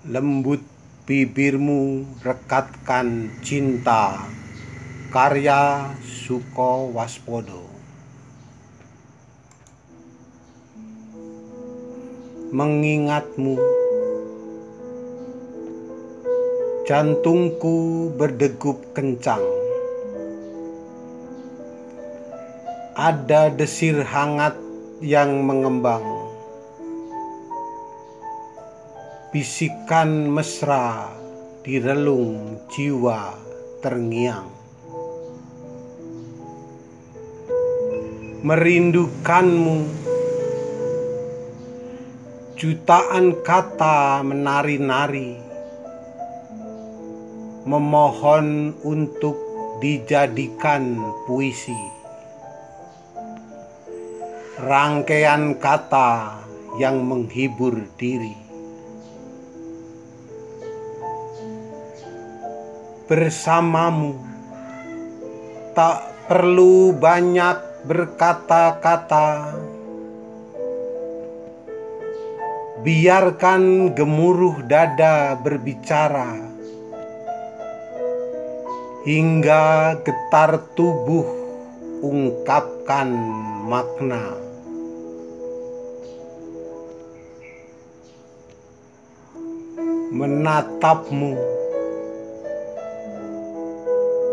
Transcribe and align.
Lembut 0.00 0.64
bibirmu 1.04 2.08
rekatkan 2.24 3.28
cinta 3.44 4.16
Karya 5.12 5.92
Suko 6.00 6.88
Waspodo 6.88 7.68
Mengingatmu 12.48 13.60
Jantungku 16.88 18.08
berdegup 18.16 18.80
kencang. 18.96 19.44
Ada 22.96 23.52
desir 23.52 24.00
hangat 24.00 24.56
yang 25.04 25.44
mengembang 25.44 26.19
Bisikan 29.30 30.26
mesra 30.26 31.06
di 31.62 31.78
relung 31.78 32.66
jiwa 32.66 33.30
terngiang. 33.78 34.50
Merindukanmu 38.42 39.78
Jutaan 42.58 43.38
kata 43.46 44.26
menari-nari 44.26 45.38
Memohon 47.70 48.74
untuk 48.82 49.38
dijadikan 49.78 51.06
puisi. 51.30 51.78
Rangkaian 54.58 55.54
kata 55.54 56.42
yang 56.82 57.06
menghibur 57.06 57.78
diri 57.94 58.49
bersamamu. 63.10 64.14
Tak 65.74 66.30
perlu 66.30 66.94
banyak 66.94 67.82
berkata-kata. 67.90 69.50
Biarkan 72.86 73.92
gemuruh 73.98 74.62
dada 74.62 75.34
berbicara. 75.34 76.38
Hingga 79.02 79.98
getar 80.06 80.62
tubuh 80.78 81.26
ungkapkan 82.06 83.10
makna. 83.66 84.38
Menatapmu 90.14 91.59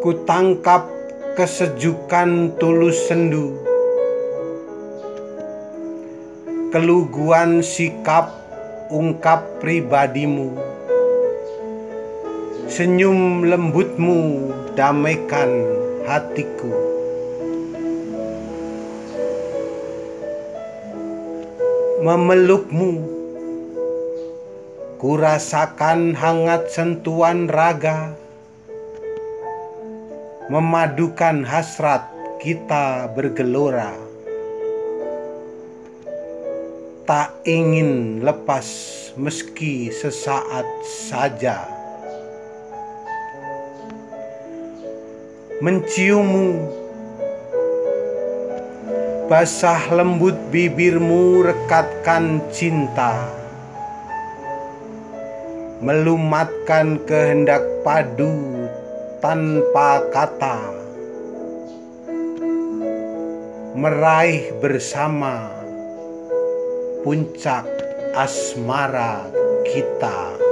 Ku 0.00 0.16
tangkap 0.24 0.88
kesejukan 1.36 2.56
tulus 2.56 2.96
sendu. 3.04 3.52
Keluguan 6.72 7.60
sikap 7.60 8.32
ungkap 8.88 9.60
pribadimu. 9.60 10.56
Senyum 12.64 13.44
lembutmu 13.44 14.48
damaikan 14.72 15.68
hatiku. 16.08 16.72
Memelukmu. 22.00 23.04
Ku 24.96 25.20
rasakan 25.20 26.16
hangat 26.16 26.72
sentuhan 26.72 27.52
raga 27.52 28.19
memadukan 30.50 31.46
hasrat 31.46 32.10
kita 32.42 33.06
bergelora. 33.14 33.94
Tak 37.06 37.46
ingin 37.46 38.18
lepas 38.18 38.66
meski 39.14 39.94
sesaat 39.94 40.66
saja. 40.82 41.70
Menciummu, 45.62 46.66
basah 49.30 49.86
lembut 49.94 50.34
bibirmu 50.50 51.46
rekatkan 51.46 52.42
cinta. 52.50 53.14
Melumatkan 55.78 56.98
kehendak 57.06 57.62
padu 57.86 58.59
tanpa 59.20 60.00
kata 60.08 60.58
meraih 63.76 64.48
bersama 64.64 65.52
puncak 67.04 67.68
asmara 68.16 69.28
kita. 69.68 70.49